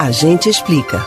[0.00, 1.06] A gente explica.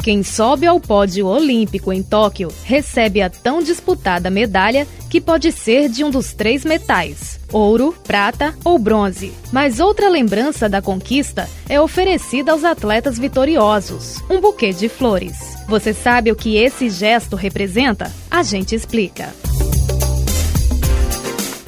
[0.00, 5.88] Quem sobe ao pódio olímpico em Tóquio recebe a tão disputada medalha que pode ser
[5.88, 9.32] de um dos três metais: ouro, prata ou bronze.
[9.50, 15.36] Mas outra lembrança da conquista é oferecida aos atletas vitoriosos: um buquê de flores.
[15.66, 18.08] Você sabe o que esse gesto representa?
[18.30, 19.34] A gente explica.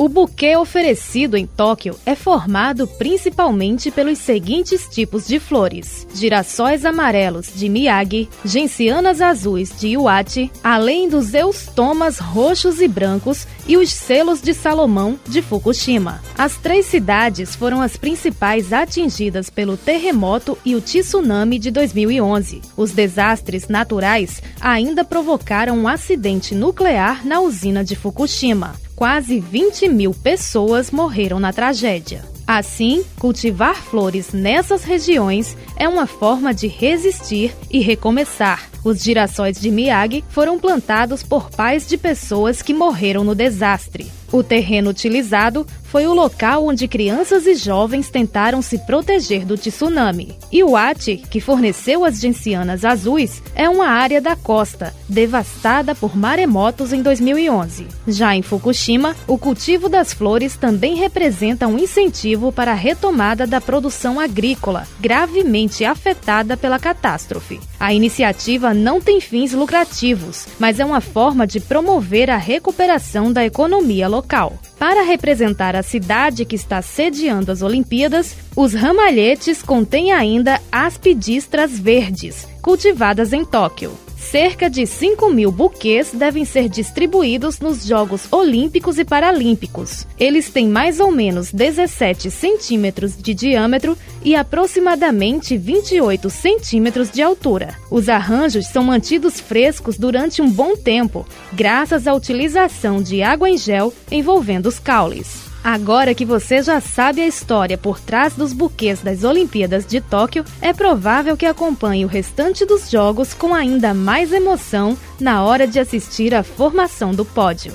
[0.03, 7.47] O buquê oferecido em Tóquio é formado principalmente pelos seguintes tipos de flores: girassóis amarelos
[7.55, 14.42] de Miyagi, gencianas azuis de Iwate, além dos eustomas roxos e brancos e os selos
[14.42, 16.20] de Salomão de Fukushima.
[16.37, 22.61] As três cidades foram as principais atingidas pelo terremoto e o tsunami de 2011.
[22.77, 30.12] Os desastres naturais ainda provocaram um acidente nuclear na usina de Fukushima quase 20 mil
[30.12, 32.24] pessoas morreram na tragédia.
[32.46, 38.69] Assim, cultivar flores nessas regiões é uma forma de resistir e recomeçar.
[38.84, 44.11] Os girassóis de Miyagi foram plantados por pais de pessoas que morreram no desastre.
[44.33, 50.39] O terreno utilizado foi o local onde crianças e jovens tentaram se proteger do tsunami.
[50.51, 56.17] E o Ati, que forneceu as gencianas azuis, é uma área da costa, devastada por
[56.17, 57.87] maremotos em 2011.
[58.09, 63.61] Já em Fukushima, o cultivo das flores também representa um incentivo para a retomada da
[63.61, 67.61] produção agrícola, gravemente afetada pela catástrofe.
[67.79, 73.45] A iniciativa não tem fins lucrativos, mas é uma forma de promover a recuperação da
[73.45, 74.59] economia local.
[74.79, 82.47] Para representar a cidade que está sediando as Olimpíadas, os ramalhetes contêm ainda aspidistras verdes,
[82.61, 83.92] cultivadas em Tóquio.
[84.22, 90.06] Cerca de 5 mil buquês devem ser distribuídos nos Jogos Olímpicos e Paralímpicos.
[90.19, 97.74] Eles têm mais ou menos 17 centímetros de diâmetro e aproximadamente 28 centímetros de altura.
[97.91, 103.58] Os arranjos são mantidos frescos durante um bom tempo, graças à utilização de água em
[103.58, 105.52] gel envolvendo os caules.
[105.64, 110.45] Agora que você já sabe a história por trás dos buquês das Olimpíadas de Tóquio,
[110.61, 115.78] é provável que acompanhe o restante dos jogos com ainda mais emoção na hora de
[115.78, 117.74] assistir à formação do pódio.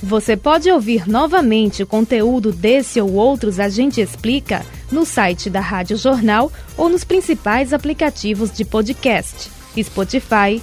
[0.00, 5.58] Você pode ouvir novamente o conteúdo desse ou outros A Gente Explica no site da
[5.58, 9.50] Rádio Jornal ou nos principais aplicativos de podcast:
[9.82, 10.62] Spotify,